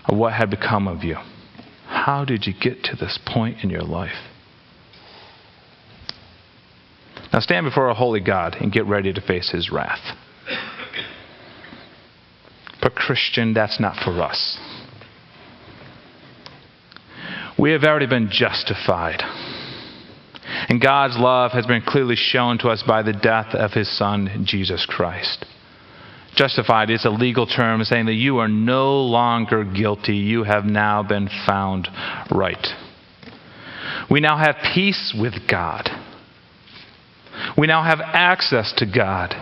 of 0.07 0.19
what 0.19 0.33
had 0.33 0.51
become 0.51 0.89
of 0.89 1.05
you. 1.05 1.19
How 1.93 2.25
did 2.25 2.47
you 2.47 2.55
get 2.59 2.83
to 2.85 2.97
this 2.97 3.19
point 3.25 3.63
in 3.63 3.71
your 3.71 3.83
life? 3.83 4.11
Now 7.33 7.41
stand 7.41 7.65
before 7.65 7.89
a 7.89 7.95
holy 7.95 8.21
God 8.21 8.57
and 8.59 8.73
get 8.73 8.87
ready 8.87 9.13
to 9.13 9.21
face 9.21 9.51
his 9.51 9.71
wrath. 9.71 10.17
But, 12.81 12.97
Christian, 12.97 13.55
that's 13.55 13.79
not 13.79 13.97
for 14.03 14.21
us. 14.21 14.59
We 17.57 17.71
have 17.71 17.85
already 17.85 18.07
been 18.07 18.29
justified. 18.31 19.23
And 20.69 20.81
God's 20.81 21.17
love 21.17 21.53
has 21.53 21.67
been 21.67 21.83
clearly 21.83 22.17
shown 22.17 22.59
to 22.59 22.69
us 22.69 22.83
by 22.83 23.03
the 23.03 23.13
death 23.13 23.55
of 23.55 23.73
his 23.73 23.97
Son, 23.97 24.45
Jesus 24.45 24.85
Christ. 24.87 25.47
Justified 26.35 26.91
is 26.91 27.05
a 27.05 27.11
legal 27.11 27.47
term 27.47 27.85
saying 27.85 28.07
that 28.07 28.15
you 28.15 28.39
are 28.39 28.49
no 28.49 29.03
longer 29.03 29.65
guilty. 29.65 30.17
You 30.17 30.45
have 30.45 30.65
now 30.65 31.03
been 31.03 31.29
found 31.47 31.89
right. 32.31 32.67
We 34.11 34.21
now 34.21 34.39
have 34.39 34.57
peace 34.75 35.15
with 35.19 35.47
God. 35.49 35.91
We 37.57 37.67
now 37.67 37.83
have 37.83 38.01
access 38.01 38.73
to 38.79 38.87
God. 38.87 39.35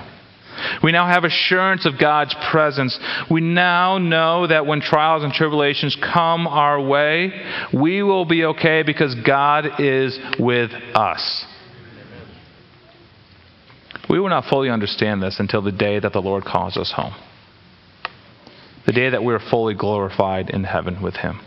We 0.82 0.92
now 0.92 1.06
have 1.06 1.24
assurance 1.24 1.86
of 1.86 1.98
God's 1.98 2.34
presence. 2.50 2.98
We 3.30 3.40
now 3.40 3.98
know 3.98 4.46
that 4.46 4.66
when 4.66 4.80
trials 4.80 5.24
and 5.24 5.32
tribulations 5.32 5.96
come 5.96 6.46
our 6.46 6.80
way, 6.80 7.32
we 7.72 8.02
will 8.02 8.24
be 8.24 8.44
okay 8.44 8.82
because 8.82 9.14
God 9.14 9.80
is 9.80 10.18
with 10.38 10.70
us. 10.94 11.46
We 14.10 14.18
will 14.18 14.28
not 14.28 14.46
fully 14.46 14.70
understand 14.70 15.22
this 15.22 15.38
until 15.38 15.62
the 15.62 15.70
day 15.70 16.00
that 16.00 16.12
the 16.12 16.20
Lord 16.20 16.44
calls 16.44 16.76
us 16.76 16.90
home. 16.90 17.14
The 18.84 18.92
day 18.92 19.08
that 19.10 19.22
we 19.22 19.32
are 19.32 19.38
fully 19.38 19.74
glorified 19.74 20.50
in 20.50 20.64
heaven 20.64 21.00
with 21.00 21.14
Him. 21.14 21.40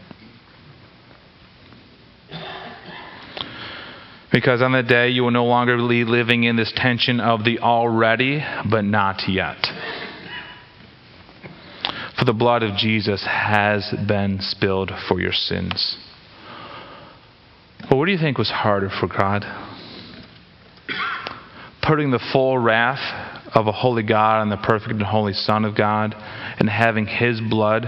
Because 4.32 4.62
on 4.62 4.72
that 4.72 4.88
day, 4.88 5.10
you 5.10 5.24
will 5.24 5.32
no 5.32 5.46
longer 5.46 5.76
be 5.76 6.06
living 6.06 6.46
in 6.46 6.56
this 6.56 6.72
tension 6.74 7.20
of 7.20 7.44
the 7.44 7.60
already, 7.60 8.42
but 8.72 8.86
not 8.86 9.24
yet. 9.28 9.62
For 12.18 12.24
the 12.24 12.34
blood 12.34 12.64
of 12.64 12.78
Jesus 12.78 13.26
has 13.30 13.94
been 14.08 14.40
spilled 14.40 14.92
for 15.10 15.20
your 15.20 15.34
sins. 15.34 15.98
But 17.90 17.98
what 17.98 18.06
do 18.06 18.14
you 18.14 18.18
think 18.18 18.38
was 18.38 18.50
harder 18.50 18.90
for 18.90 19.08
God? 19.08 19.44
Putting 21.86 22.12
the 22.12 22.20
full 22.32 22.58
wrath 22.58 23.44
of 23.54 23.68
a 23.68 23.72
holy 23.72 24.04
God 24.04 24.42
on 24.42 24.50
the 24.50 24.58
perfect 24.58 24.92
and 24.92 25.04
holy 25.04 25.34
Son 25.34 25.66
of 25.66 25.76
God 25.76 26.16
and 26.16 26.70
having 26.70 27.06
his 27.06 27.40
blood 27.42 27.84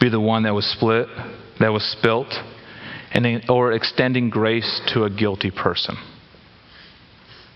be 0.00 0.08
the 0.08 0.20
one 0.20 0.42
that 0.42 0.54
was 0.54 0.66
split, 0.66 1.06
that 1.60 1.68
was 1.68 1.82
spilt, 1.98 2.32
and, 3.12 3.48
or 3.48 3.72
extending 3.72 4.30
grace 4.30 4.80
to 4.92 5.04
a 5.04 5.10
guilty 5.10 5.50
person. 5.50 5.96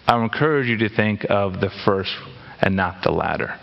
I 0.07 0.16
would 0.16 0.25
encourage 0.25 0.66
you 0.66 0.78
to 0.78 0.95
think 0.95 1.26
of 1.28 1.54
the 1.54 1.71
first 1.85 2.14
and 2.61 2.76
not 2.76 3.02
the 3.02 3.11
latter. 3.11 3.59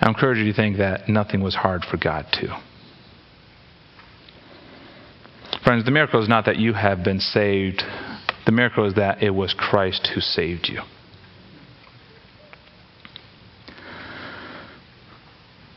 I 0.00 0.08
encourage 0.08 0.38
you 0.38 0.46
to 0.46 0.56
think 0.56 0.78
that 0.78 1.08
nothing 1.08 1.42
was 1.42 1.54
hard 1.54 1.84
for 1.84 1.96
God 1.96 2.26
to. 2.40 2.69
Friends, 5.70 5.84
the 5.84 5.92
miracle 5.92 6.20
is 6.20 6.28
not 6.28 6.46
that 6.46 6.56
you 6.56 6.72
have 6.72 7.04
been 7.04 7.20
saved, 7.20 7.84
the 8.44 8.50
miracle 8.50 8.86
is 8.86 8.94
that 8.94 9.22
it 9.22 9.30
was 9.30 9.54
Christ 9.54 10.10
who 10.12 10.20
saved 10.20 10.68
you. 10.68 10.80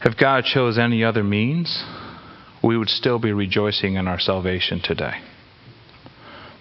If 0.04 0.18
God 0.18 0.46
chose 0.46 0.80
any 0.80 1.04
other 1.04 1.24
means, 1.24 1.86
we 2.64 2.76
would 2.76 2.90
still 2.90 3.20
be 3.20 3.34
rejoicing 3.34 3.94
in 3.94 4.08
our 4.08 4.20
salvation 4.20 4.82
today. 4.84 5.22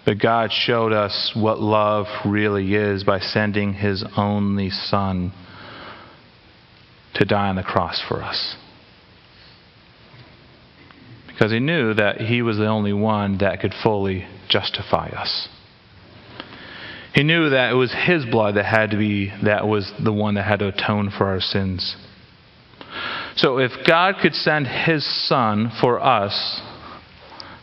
But 0.05 0.19
God 0.19 0.51
showed 0.51 0.93
us 0.93 1.31
what 1.33 1.59
love 1.59 2.05
really 2.27 2.75
is 2.75 3.03
by 3.03 3.19
sending 3.19 3.73
His 3.73 4.05
only 4.15 4.69
Son 4.69 5.33
to 7.15 7.25
die 7.25 7.49
on 7.49 7.55
the 7.55 7.63
cross 7.63 7.99
for 7.99 8.21
us. 8.21 8.57
Because 11.43 11.51
He 11.51 11.59
knew 11.59 11.93
that 11.95 12.21
He 12.21 12.41
was 12.41 12.55
the 12.55 12.67
only 12.67 12.93
one 12.93 13.39
that 13.39 13.59
could 13.59 13.73
fully 13.83 14.25
justify 14.47 15.09
us. 15.09 15.49
He 17.13 17.23
knew 17.23 17.49
that 17.49 17.71
it 17.71 17.75
was 17.75 17.93
His 17.93 18.25
blood 18.25 18.55
that 18.55 18.63
had 18.63 18.91
to 18.91 18.97
be, 18.97 19.29
that 19.43 19.67
was 19.67 19.91
the 20.01 20.13
one 20.13 20.35
that 20.35 20.43
had 20.43 20.59
to 20.59 20.69
atone 20.69 21.09
for 21.09 21.25
our 21.25 21.41
sins. 21.41 21.97
So 23.35 23.57
if 23.57 23.71
God 23.85 24.19
could 24.21 24.35
send 24.35 24.67
His 24.67 25.05
Son 25.27 25.69
for 25.81 25.99
us, 25.99 26.61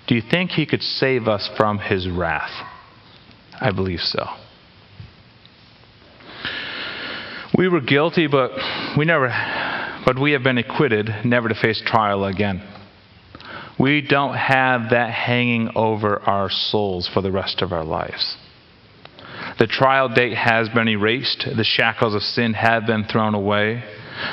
do 0.06 0.14
you 0.14 0.20
think 0.30 0.50
He 0.50 0.66
could 0.66 0.82
save 0.82 1.26
us 1.26 1.48
from 1.56 1.78
His 1.78 2.06
wrath? 2.06 2.52
I 3.58 3.70
believe 3.70 4.00
so. 4.00 4.26
We 7.56 7.66
were 7.66 7.80
guilty, 7.80 8.26
but 8.26 8.50
we 8.98 9.06
never, 9.06 9.28
but 10.04 10.20
we 10.20 10.32
have 10.32 10.42
been 10.42 10.58
acquitted, 10.58 11.08
never 11.24 11.48
to 11.48 11.54
face 11.54 11.82
trial 11.86 12.26
again. 12.26 12.62
We 13.80 14.02
don't 14.02 14.34
have 14.34 14.90
that 14.90 15.10
hanging 15.10 15.70
over 15.74 16.20
our 16.20 16.50
souls 16.50 17.08
for 17.08 17.22
the 17.22 17.32
rest 17.32 17.62
of 17.62 17.72
our 17.72 17.84
lives. 17.84 18.36
The 19.58 19.66
trial 19.66 20.10
date 20.10 20.36
has 20.36 20.68
been 20.68 20.86
erased. 20.86 21.46
The 21.56 21.64
shackles 21.64 22.14
of 22.14 22.22
sin 22.22 22.52
have 22.52 22.84
been 22.86 23.04
thrown 23.04 23.34
away. 23.34 23.82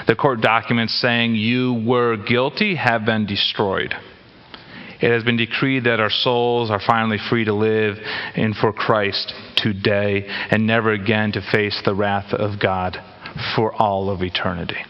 The 0.06 0.18
court 0.18 0.42
documents 0.42 1.00
saying 1.00 1.36
you 1.36 1.82
were 1.88 2.18
guilty 2.18 2.76
have 2.76 3.06
been 3.06 3.26
destroyed. 3.26 3.94
It 5.00 5.12
has 5.12 5.24
been 5.24 5.38
decreed 5.38 5.86
that 5.86 6.02
our 6.02 6.10
souls 6.10 6.70
are 6.70 6.82
finally 6.86 7.20
free 7.30 7.46
to 7.46 7.54
live 7.54 7.98
in 8.36 8.54
for 8.54 8.74
Christ 8.74 9.34
today 9.56 10.26
and 10.52 10.68
never 10.68 10.92
again 10.92 11.32
to 11.34 11.42
face 11.42 11.82
the 11.86 11.96
wrath 11.96 12.34
of 12.34 12.60
God 12.60 12.98
for 13.56 13.74
all 13.74 14.10
of 14.10 14.22
eternity. 14.22 14.84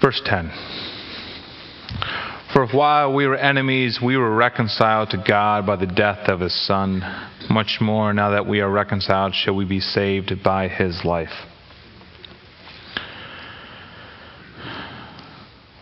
Verse 0.00 0.22
10. 0.24 0.89
For 2.60 2.66
while 2.76 3.14
we 3.14 3.26
were 3.26 3.38
enemies, 3.38 4.00
we 4.04 4.18
were 4.18 4.36
reconciled 4.36 5.08
to 5.12 5.24
God 5.26 5.64
by 5.64 5.76
the 5.76 5.86
death 5.86 6.28
of 6.28 6.40
his 6.40 6.54
Son. 6.66 7.00
Much 7.48 7.78
more, 7.80 8.12
now 8.12 8.32
that 8.32 8.46
we 8.46 8.60
are 8.60 8.68
reconciled, 8.68 9.34
shall 9.34 9.56
we 9.56 9.64
be 9.64 9.80
saved 9.80 10.42
by 10.44 10.68
his 10.68 11.02
life. 11.02 11.32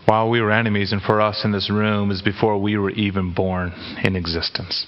While 0.05 0.29
we 0.29 0.39
were 0.39 0.53
enemies, 0.53 0.93
and 0.93 1.01
for 1.01 1.19
us 1.19 1.43
in 1.43 1.51
this 1.51 1.69
room, 1.69 2.11
is 2.11 2.21
before 2.21 2.57
we 2.57 2.77
were 2.77 2.91
even 2.91 3.33
born 3.33 3.73
in 4.01 4.15
existence. 4.15 4.85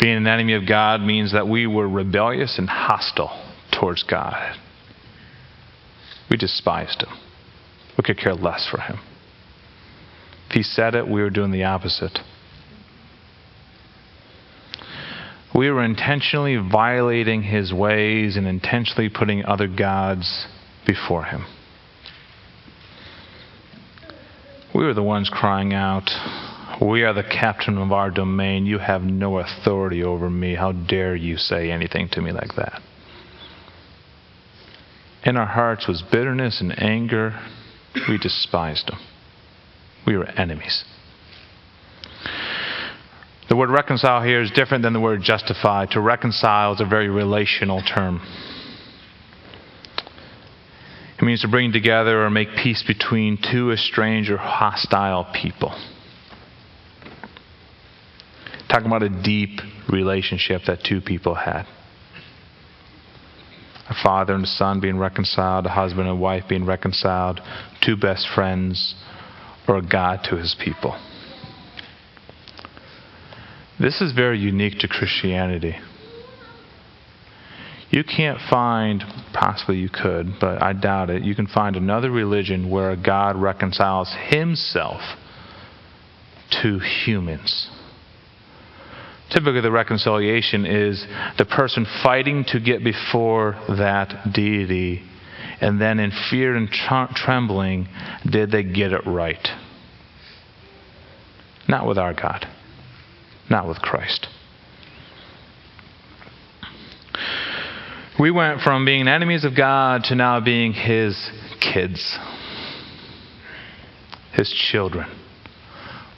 Being 0.00 0.16
an 0.16 0.26
enemy 0.26 0.54
of 0.54 0.66
God 0.66 1.00
means 1.00 1.32
that 1.32 1.46
we 1.46 1.68
were 1.68 1.88
rebellious 1.88 2.58
and 2.58 2.68
hostile 2.68 3.54
towards 3.70 4.02
God. 4.02 4.56
We 6.28 6.38
despised 6.38 7.02
him. 7.02 7.16
We 7.96 8.02
could 8.02 8.18
care 8.18 8.34
less 8.34 8.66
for 8.68 8.80
him. 8.80 8.98
He 10.54 10.62
said 10.62 10.94
it, 10.94 11.08
we 11.08 11.20
were 11.20 11.30
doing 11.30 11.50
the 11.50 11.64
opposite. 11.64 12.20
We 15.52 15.68
were 15.68 15.82
intentionally 15.82 16.56
violating 16.56 17.42
his 17.42 17.72
ways 17.72 18.36
and 18.36 18.46
intentionally 18.46 19.08
putting 19.08 19.44
other 19.44 19.66
gods 19.66 20.46
before 20.86 21.24
him. 21.24 21.44
We 24.72 24.84
were 24.84 24.94
the 24.94 25.02
ones 25.02 25.28
crying 25.28 25.74
out, 25.74 26.08
We 26.80 27.02
are 27.02 27.12
the 27.12 27.24
captain 27.24 27.76
of 27.76 27.90
our 27.90 28.12
domain. 28.12 28.64
You 28.64 28.78
have 28.78 29.02
no 29.02 29.40
authority 29.40 30.04
over 30.04 30.30
me. 30.30 30.54
How 30.54 30.70
dare 30.70 31.16
you 31.16 31.36
say 31.36 31.72
anything 31.72 32.08
to 32.12 32.20
me 32.20 32.30
like 32.30 32.54
that? 32.54 32.80
In 35.24 35.36
our 35.36 35.46
hearts 35.46 35.88
was 35.88 36.04
bitterness 36.12 36.60
and 36.60 36.80
anger. 36.80 37.40
We 38.08 38.18
despised 38.18 38.90
him. 38.90 38.98
We 40.06 40.16
were 40.16 40.26
enemies. 40.26 40.84
The 43.48 43.56
word 43.56 43.70
reconcile 43.70 44.22
here 44.22 44.40
is 44.40 44.50
different 44.50 44.82
than 44.82 44.92
the 44.92 45.00
word 45.00 45.22
justify. 45.22 45.86
To 45.86 46.00
reconcile 46.00 46.74
is 46.74 46.80
a 46.80 46.86
very 46.86 47.08
relational 47.08 47.82
term. 47.82 48.20
It 51.18 51.22
means 51.22 51.42
to 51.42 51.48
bring 51.48 51.72
together 51.72 52.24
or 52.24 52.30
make 52.30 52.48
peace 52.56 52.82
between 52.82 53.38
two 53.38 53.70
estranged 53.70 54.30
or 54.30 54.38
hostile 54.38 55.26
people. 55.32 55.72
Talking 58.68 58.86
about 58.86 59.04
a 59.04 59.22
deep 59.22 59.60
relationship 59.88 60.62
that 60.66 60.82
two 60.82 61.00
people 61.00 61.34
had. 61.34 61.66
A 63.88 63.94
father 64.02 64.34
and 64.34 64.44
a 64.44 64.48
son 64.48 64.80
being 64.80 64.98
reconciled, 64.98 65.66
a 65.66 65.68
husband 65.68 66.08
and 66.08 66.20
wife 66.20 66.44
being 66.48 66.64
reconciled, 66.64 67.40
two 67.80 67.96
best 67.96 68.26
friends, 68.34 68.94
or 69.68 69.80
God 69.80 70.20
to 70.30 70.36
his 70.36 70.56
people. 70.62 70.98
This 73.78 74.00
is 74.00 74.12
very 74.12 74.38
unique 74.38 74.78
to 74.80 74.88
Christianity. 74.88 75.76
You 77.90 78.04
can't 78.04 78.38
find, 78.50 79.04
possibly 79.32 79.76
you 79.76 79.88
could, 79.88 80.34
but 80.40 80.62
I 80.62 80.72
doubt 80.72 81.10
it, 81.10 81.22
you 81.22 81.34
can 81.34 81.46
find 81.46 81.76
another 81.76 82.10
religion 82.10 82.70
where 82.70 82.96
God 82.96 83.36
reconciles 83.36 84.12
himself 84.28 85.00
to 86.62 86.78
humans. 86.78 87.70
Typically, 89.30 89.60
the 89.60 89.70
reconciliation 89.70 90.66
is 90.66 91.04
the 91.38 91.44
person 91.44 91.86
fighting 92.02 92.44
to 92.48 92.60
get 92.60 92.84
before 92.84 93.52
that 93.68 94.32
deity 94.32 95.02
and 95.64 95.80
then 95.80 95.98
in 95.98 96.12
fear 96.30 96.54
and 96.54 96.68
trembling, 96.70 97.88
did 98.30 98.50
they 98.50 98.62
get 98.62 98.92
it 98.92 99.00
right? 99.06 99.48
Not 101.66 101.86
with 101.86 101.96
our 101.96 102.12
God, 102.12 102.46
not 103.48 103.66
with 103.66 103.78
Christ. 103.78 104.26
We 108.20 108.30
went 108.30 108.60
from 108.60 108.84
being 108.84 109.08
enemies 109.08 109.46
of 109.46 109.56
God 109.56 110.04
to 110.04 110.14
now 110.14 110.38
being 110.38 110.74
His 110.74 111.30
kids, 111.62 112.18
His 114.34 114.52
children. 114.52 115.10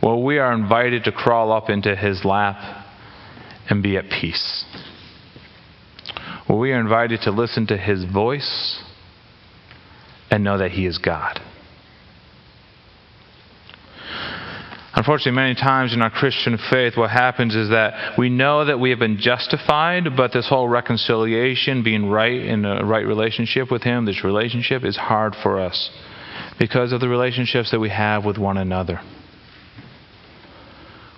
Well, 0.02 0.24
we 0.24 0.38
are 0.38 0.52
invited 0.52 1.04
to 1.04 1.12
crawl 1.12 1.52
up 1.52 1.70
into 1.70 1.94
His 1.94 2.24
lap 2.24 2.84
and 3.70 3.80
be 3.80 3.96
at 3.96 4.10
peace. 4.10 4.64
Well, 6.48 6.58
we 6.58 6.72
are 6.72 6.80
invited 6.80 7.20
to 7.22 7.30
listen 7.30 7.68
to 7.68 7.76
His 7.76 8.04
voice 8.04 8.82
and 10.30 10.44
know 10.44 10.58
that 10.58 10.72
He 10.72 10.86
is 10.86 10.98
God. 10.98 11.40
Unfortunately, 14.96 15.32
many 15.32 15.54
times 15.54 15.92
in 15.92 16.00
our 16.00 16.08
Christian 16.08 16.56
faith, 16.70 16.96
what 16.96 17.10
happens 17.10 17.54
is 17.54 17.68
that 17.68 18.18
we 18.18 18.30
know 18.30 18.64
that 18.64 18.80
we 18.80 18.88
have 18.88 18.98
been 18.98 19.18
justified, 19.18 20.16
but 20.16 20.32
this 20.32 20.48
whole 20.48 20.68
reconciliation, 20.68 21.82
being 21.82 22.08
right 22.08 22.32
in 22.32 22.64
a 22.64 22.82
right 22.82 23.06
relationship 23.06 23.70
with 23.70 23.82
Him, 23.82 24.06
this 24.06 24.24
relationship 24.24 24.84
is 24.84 24.96
hard 24.96 25.36
for 25.42 25.60
us 25.60 25.90
because 26.58 26.92
of 26.92 27.00
the 27.00 27.08
relationships 27.10 27.70
that 27.72 27.78
we 27.78 27.90
have 27.90 28.24
with 28.24 28.38
one 28.38 28.56
another. 28.56 29.02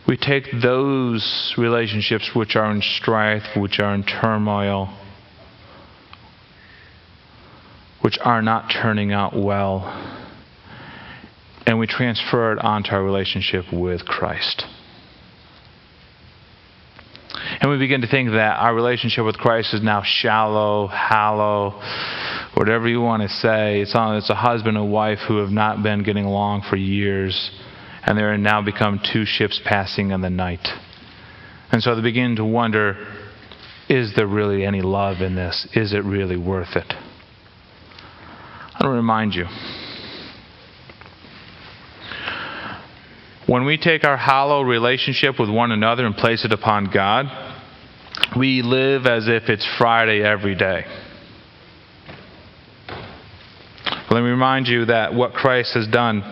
We 0.09 0.17
take 0.17 0.47
those 0.61 1.55
relationships 1.57 2.33
which 2.35 2.57
are 2.57 2.73
in 2.73 2.83
strife, 2.83 3.45
which 3.57 3.79
are 3.79 3.95
in 3.95 4.03
turmoil, 4.03 4.98
which 8.09 8.19
are 8.23 8.41
not 8.41 8.73
turning 8.73 9.13
out 9.13 9.37
well, 9.37 9.83
and 11.67 11.79
we 11.79 11.87
transfer 11.87 12.53
it 12.53 12.59
onto 12.59 12.91
our 12.93 13.05
relationship 13.05 13.67
with 13.71 14.03
Christ. 14.07 14.65
And 17.61 17.71
we 17.71 17.77
begin 17.77 18.01
to 18.01 18.07
think 18.07 18.31
that 18.31 18.57
our 18.61 18.75
relationship 18.75 19.27
with 19.27 19.37
Christ 19.37 19.75
is 19.75 19.83
now 19.83 20.01
shallow, 20.03 20.87
hollow, 20.87 21.83
whatever 22.55 22.89
you 22.89 23.03
want 23.03 23.25
to 23.25 23.29
say. 23.29 23.83
It's, 23.83 23.95
on, 23.95 24.17
it's 24.17 24.31
a 24.31 24.35
husband 24.35 24.79
and 24.79 24.91
wife 24.91 25.19
who 25.29 25.37
have 25.37 25.51
not 25.51 25.83
been 25.83 26.03
getting 26.03 26.25
along 26.25 26.63
for 26.63 26.77
years, 26.77 27.51
and 28.07 28.17
they're 28.17 28.39
now 28.39 28.63
become 28.63 29.03
two 29.05 29.27
ships 29.27 29.61
passing 29.67 30.13
in 30.13 30.23
the 30.23 30.31
night. 30.31 30.67
And 31.71 31.83
so 31.83 31.95
they 31.95 32.01
begin 32.01 32.37
to 32.37 32.45
wonder 32.47 33.07
is 33.91 34.15
there 34.17 34.27
really 34.27 34.65
any 34.65 34.81
love 34.81 35.21
in 35.21 35.35
this? 35.35 35.69
Is 35.75 35.93
it 35.93 36.05
really 36.05 36.39
worth 36.39 36.75
it? 36.75 36.95
I 38.81 38.85
want 38.85 38.93
to 38.93 38.97
remind 38.97 39.35
you. 39.35 39.47
When 43.47 43.65
we 43.65 43.77
take 43.77 44.05
our 44.05 44.17
hollow 44.17 44.63
relationship 44.63 45.41
with 45.41 45.51
one 45.51 45.73
another 45.73 46.07
and 46.07 46.15
place 46.15 46.45
it 46.45 46.53
upon 46.53 46.85
God, 46.93 47.27
we 48.37 48.63
live 48.63 49.05
as 49.05 49.27
if 49.27 49.49
it's 49.49 49.67
Friday 49.79 50.23
every 50.23 50.55
day. 50.55 50.85
Let 54.11 54.23
me 54.23 54.31
remind 54.31 54.69
you 54.69 54.85
that 54.85 55.13
what 55.13 55.33
Christ 55.33 55.75
has 55.75 55.89
done. 55.89 56.23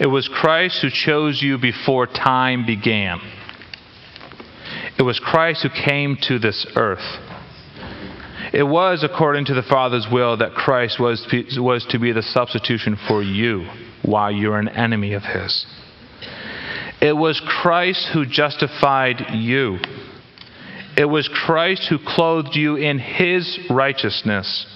It 0.00 0.06
was 0.06 0.28
Christ 0.28 0.80
who 0.80 0.88
chose 0.88 1.42
you 1.42 1.58
before 1.58 2.06
time 2.06 2.64
began. 2.64 3.20
It 4.98 5.02
was 5.02 5.20
Christ 5.20 5.64
who 5.64 5.68
came 5.68 6.16
to 6.22 6.38
this 6.38 6.66
earth. 6.76 7.31
It 8.52 8.64
was 8.64 9.02
according 9.02 9.46
to 9.46 9.54
the 9.54 9.62
Father's 9.62 10.06
will 10.12 10.36
that 10.36 10.52
Christ 10.52 11.00
was 11.00 11.22
to, 11.22 11.30
be, 11.30 11.58
was 11.58 11.86
to 11.86 11.98
be 11.98 12.12
the 12.12 12.22
substitution 12.22 12.98
for 13.08 13.22
you 13.22 13.66
while 14.02 14.30
you're 14.30 14.58
an 14.58 14.68
enemy 14.68 15.14
of 15.14 15.22
His. 15.22 15.64
It 17.00 17.16
was 17.16 17.40
Christ 17.40 18.08
who 18.12 18.26
justified 18.26 19.34
you. 19.34 19.78
It 20.98 21.06
was 21.06 21.28
Christ 21.28 21.88
who 21.88 21.98
clothed 21.98 22.54
you 22.54 22.76
in 22.76 22.98
His 22.98 23.58
righteousness. 23.70 24.66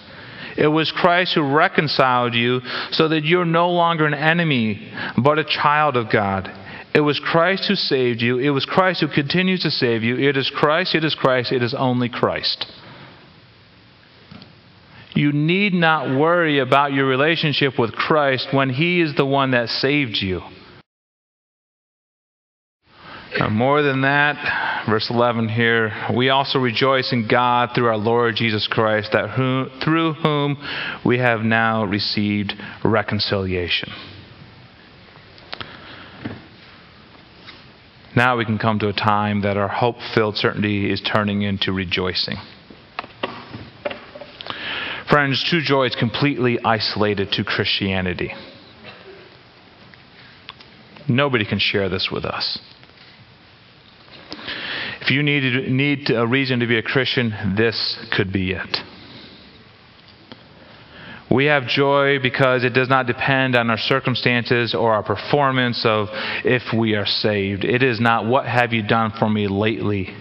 It 0.57 0.69
was 0.69 0.91
Christ 0.91 1.35
who 1.35 1.55
reconciled 1.55 2.35
you 2.35 2.63
so 2.93 3.09
that 3.09 3.25
you're 3.25 3.45
no 3.45 3.71
longer 3.71 4.07
an 4.07 4.15
enemy, 4.15 4.91
but 5.19 5.39
a 5.39 5.45
child 5.45 5.99
of 5.99 6.11
God. 6.11 6.51
It 6.95 7.01
was 7.01 7.21
Christ 7.21 7.69
who 7.69 7.75
saved 7.75 8.23
you. 8.23 8.39
It 8.39 8.49
was 8.49 8.65
Christ 8.65 9.03
who 9.03 9.09
continues 9.09 9.63
to 9.65 9.71
save 9.71 10.03
you. 10.03 10.17
It 10.17 10.39
is 10.39 10.49
Christ, 10.49 10.95
it 10.95 11.05
is 11.05 11.15
Christ, 11.15 11.53
it 11.53 11.63
is 11.63 11.75
only 11.75 12.09
Christ. 12.09 12.65
You 15.17 15.33
need 15.33 15.73
not 15.73 16.19
worry 16.19 16.59
about 16.59 16.93
your 16.93 17.07
relationship 17.07 17.79
with 17.79 17.93
Christ 17.93 18.49
when 18.53 18.69
He 18.69 19.01
is 19.01 19.15
the 19.15 19.25
one 19.25 19.53
that 19.53 19.71
saved 19.71 20.19
you. 20.19 20.43
More 23.51 23.81
than 23.81 24.03
that, 24.03 24.85
verse 24.87 25.09
11 25.09 25.49
here, 25.49 25.91
we 26.15 26.29
also 26.29 26.59
rejoice 26.59 27.13
in 27.13 27.29
God 27.29 27.71
through 27.75 27.87
our 27.87 27.97
Lord 27.97 28.37
Jesus 28.37 28.67
Christ, 28.67 29.13
that 29.13 29.31
who, 29.31 29.67
through 29.83 30.15
whom 30.15 30.59
we 31.03 31.19
have 31.19 31.41
now 31.41 31.85
received 31.85 32.53
reconciliation. 32.85 33.91
Now 38.15 38.37
we 38.37 38.45
can 38.45 38.59
come 38.59 38.79
to 38.81 38.89
a 38.89 38.93
time 38.93 39.43
that 39.43 39.57
our 39.57 39.69
hope 39.69 39.97
filled 40.15 40.37
certainty 40.37 40.91
is 40.91 41.01
turning 41.01 41.41
into 41.41 41.73
rejoicing. 41.73 42.37
Friends, 45.09 45.43
true 45.45 45.63
joy 45.63 45.85
is 45.87 45.95
completely 45.95 46.59
isolated 46.65 47.31
to 47.33 47.45
Christianity. 47.45 48.33
Nobody 51.09 51.45
can 51.45 51.61
share 51.61 51.89
this 51.89 52.09
with 52.11 52.25
us. 52.25 52.59
If 55.01 55.11
you 55.13 55.23
need, 55.23 55.71
need 55.71 56.11
a 56.11 56.27
reason 56.27 56.59
to 56.59 56.67
be 56.67 56.79
a 56.79 56.83
Christian, 56.83 57.55
this 57.57 57.97
could 58.11 58.33
be 58.33 58.51
it. 58.51 58.79
We 61.31 61.45
have 61.47 61.69
joy 61.69 62.19
because 62.21 62.65
it 62.65 62.71
does 62.71 62.89
not 62.89 63.07
depend 63.07 63.55
on 63.55 63.71
our 63.71 63.79
circumstances 63.79 64.75
or 64.75 64.95
our 64.95 65.03
performance 65.05 65.85
of 65.85 66.09
if 66.45 66.63
we 66.77 66.95
are 66.95 67.07
saved. 67.07 67.65
It 67.65 67.83
is 67.85 68.01
not 68.01 68.27
what 68.27 68.47
have 68.47 68.73
you 68.73 68.83
done 68.83 69.13
for 69.17 69.29
me 69.29 69.47
lately. 69.47 70.17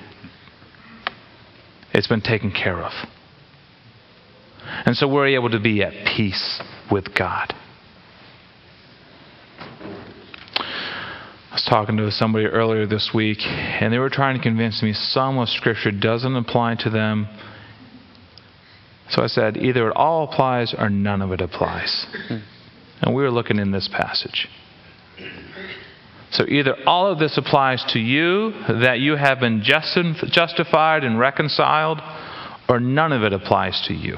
It's 1.94 2.08
been 2.08 2.22
taken 2.22 2.52
care 2.52 2.84
of. 2.84 2.92
And 4.86 4.98
so 4.98 5.08
we're 5.08 5.28
able 5.28 5.50
to 5.52 5.60
be 5.60 5.82
at 5.84 5.94
peace 6.06 6.62
with 6.92 7.14
God. 7.16 7.54
I 10.60 11.54
was 11.54 11.64
talking 11.64 11.96
to 11.98 12.12
somebody 12.12 12.46
earlier 12.46 12.86
this 12.86 13.12
week, 13.14 13.40
and 13.42 13.94
they 13.94 13.98
were 13.98 14.10
trying 14.10 14.36
to 14.36 14.44
convince 14.44 14.84
me 14.84 14.92
some 14.92 15.38
of 15.38 15.48
Scripture 15.48 15.92
doesn't 15.92 16.36
apply 16.36 16.76
to 16.76 16.90
them. 16.90 17.28
So 19.10 19.24
I 19.24 19.28
said, 19.28 19.56
either 19.56 19.88
it 19.90 19.96
all 19.96 20.26
applies 20.26 20.74
or 20.78 20.90
none 20.90 21.22
of 21.22 21.32
it 21.32 21.40
applies. 21.40 22.06
And 23.02 23.16
we 23.16 23.24
were 23.24 23.32
looking 23.32 23.58
in 23.58 23.72
this 23.72 23.88
passage. 23.88 24.50
So 26.32 26.44
either 26.48 26.76
all 26.86 27.08
of 27.08 27.20
this 27.20 27.38
applies 27.38 27.86
to 27.90 28.00
you, 28.00 28.52
that 28.68 29.00
you 29.00 29.16
have 29.16 29.40
been 29.40 29.62
justified 29.64 31.06
and 31.06 31.18
reconciled, 31.18 32.02
or 32.68 32.82
none 32.82 33.14
of 33.14 33.24
it 33.24 33.32
applies 33.32 33.80
to 33.88 33.94
you. 33.94 34.18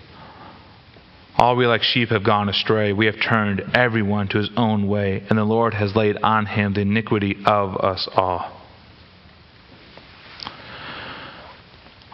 All 1.37 1.55
we 1.55 1.65
like 1.65 1.81
sheep 1.81 2.09
have 2.09 2.23
gone 2.23 2.49
astray. 2.49 2.93
We 2.93 3.05
have 3.07 3.15
turned 3.21 3.61
everyone 3.73 4.27
to 4.29 4.37
his 4.37 4.49
own 4.55 4.87
way, 4.87 5.23
and 5.29 5.39
the 5.39 5.43
Lord 5.43 5.73
has 5.73 5.95
laid 5.95 6.17
on 6.21 6.45
him 6.45 6.73
the 6.73 6.81
iniquity 6.81 7.37
of 7.45 7.77
us 7.77 8.07
all. 8.15 8.61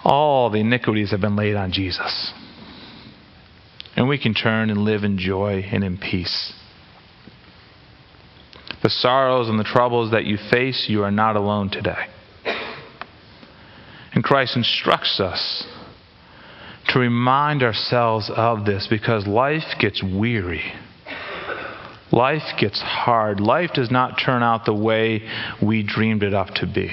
All 0.03 0.49
the 0.49 0.59
iniquities 0.59 1.11
have 1.11 1.19
been 1.19 1.35
laid 1.35 1.55
on 1.55 1.71
Jesus. 1.71 2.31
And 3.97 4.07
we 4.07 4.17
can 4.17 4.33
turn 4.33 4.69
and 4.69 4.85
live 4.85 5.03
in 5.03 5.17
joy 5.17 5.67
and 5.71 5.83
in 5.83 5.97
peace. 5.97 6.53
The 8.83 8.89
sorrows 8.89 9.49
and 9.49 9.59
the 9.59 9.63
troubles 9.63 10.11
that 10.11 10.25
you 10.25 10.37
face, 10.37 10.85
you 10.87 11.03
are 11.03 11.11
not 11.11 11.35
alone 11.35 11.69
today. 11.69 12.07
And 14.13 14.23
Christ 14.23 14.55
instructs 14.55 15.19
us 15.19 15.65
to 16.89 16.99
remind 16.99 17.63
ourselves 17.63 18.31
of 18.33 18.65
this 18.65 18.87
because 18.89 19.27
life 19.27 19.75
gets 19.79 20.01
weary. 20.03 20.73
Life 22.11 22.57
gets 22.59 22.81
hard. 22.81 23.39
Life 23.39 23.71
does 23.73 23.91
not 23.91 24.19
turn 24.23 24.41
out 24.41 24.65
the 24.65 24.73
way 24.73 25.27
we 25.61 25.83
dreamed 25.83 26.23
it 26.23 26.33
up 26.33 26.47
to 26.55 26.65
be. 26.65 26.91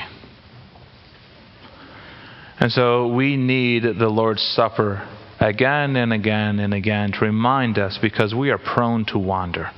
And 2.59 2.73
so 2.73 3.09
we 3.09 3.37
need 3.37 3.83
the 3.83 4.09
Lord's 4.09 4.43
Supper 4.43 5.09
again 5.41 5.97
and 5.97 6.13
again 6.13 6.59
and 6.59 6.73
again 6.73 7.13
to 7.13 7.25
remind 7.25 7.79
us 7.79 7.99
because 8.01 8.35
we 8.35 8.51
are 8.51 8.59
prone 8.59 9.05
to 9.07 9.19
wander. 9.19 9.71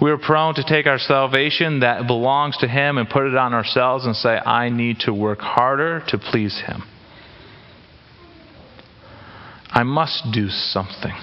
We 0.00 0.10
are 0.10 0.18
prone 0.18 0.54
to 0.54 0.64
take 0.64 0.86
our 0.86 0.98
salvation 0.98 1.80
that 1.80 2.06
belongs 2.06 2.56
to 2.58 2.68
Him 2.68 2.98
and 2.98 3.08
put 3.08 3.26
it 3.26 3.36
on 3.36 3.54
ourselves 3.54 4.06
and 4.06 4.16
say, 4.16 4.30
I 4.30 4.68
need 4.68 5.00
to 5.00 5.12
work 5.12 5.40
harder 5.40 6.02
to 6.08 6.18
please 6.18 6.62
Him. 6.66 6.82
I 9.72 9.82
must 9.82 10.32
do 10.32 10.48
something. 10.48 11.14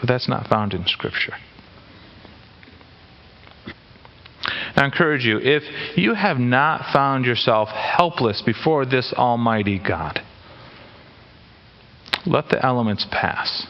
But 0.00 0.08
that's 0.08 0.28
not 0.28 0.48
found 0.48 0.74
in 0.74 0.86
Scripture. 0.86 1.34
I 4.76 4.84
encourage 4.84 5.24
you 5.24 5.38
if 5.38 5.62
you 5.96 6.14
have 6.14 6.38
not 6.38 6.92
found 6.92 7.24
yourself 7.24 7.68
helpless 7.68 8.42
before 8.42 8.86
this 8.86 9.12
Almighty 9.12 9.78
God, 9.78 10.20
let 12.26 12.48
the 12.48 12.64
elements 12.64 13.06
pass. 13.10 13.66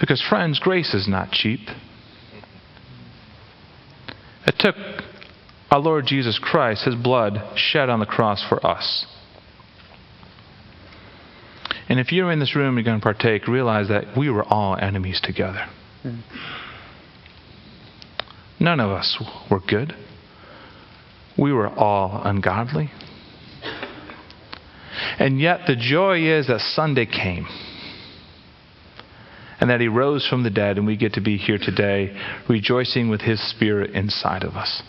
Because, 0.00 0.22
friends, 0.22 0.58
grace 0.58 0.94
is 0.94 1.06
not 1.06 1.32
cheap. 1.32 1.60
It 4.46 4.54
took 4.58 4.76
our 5.70 5.78
Lord 5.78 6.06
Jesus 6.06 6.38
Christ, 6.38 6.84
His 6.84 6.94
blood 6.94 7.40
shed 7.56 7.88
on 7.88 8.00
the 8.00 8.06
cross 8.06 8.44
for 8.48 8.64
us. 8.66 9.06
And 11.88 11.98
if 11.98 12.12
you're 12.12 12.30
in 12.32 12.38
this 12.38 12.54
room 12.54 12.76
and 12.76 12.78
you're 12.78 12.90
going 12.92 13.00
to 13.00 13.02
partake, 13.02 13.46
realize 13.48 13.88
that 13.88 14.16
we 14.16 14.30
were 14.30 14.44
all 14.44 14.76
enemies 14.76 15.20
together. 15.22 15.66
Mm. 16.04 16.22
None 18.60 18.80
of 18.80 18.90
us 18.90 19.22
were 19.50 19.60
good. 19.60 19.94
We 21.36 21.52
were 21.52 21.68
all 21.68 22.22
ungodly. 22.24 22.90
And 25.18 25.40
yet 25.40 25.60
the 25.66 25.76
joy 25.76 26.22
is 26.22 26.46
that 26.46 26.60
Sunday 26.60 27.06
came 27.06 27.46
and 29.60 29.70
that 29.70 29.80
he 29.80 29.88
rose 29.88 30.26
from 30.26 30.42
the 30.42 30.50
dead, 30.50 30.76
and 30.76 30.86
we 30.86 30.96
get 30.96 31.12
to 31.12 31.20
be 31.20 31.36
here 31.36 31.58
today 31.58 32.16
rejoicing 32.48 33.08
with 33.08 33.20
his 33.20 33.40
spirit 33.50 33.90
inside 33.92 34.42
of 34.42 34.54
us. 34.54 34.82